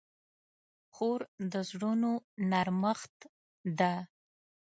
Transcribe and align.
خور 0.93 1.21
د 1.51 1.53
زړونو 1.69 2.11
نرمښت 2.51 3.15
ده. 3.79 3.93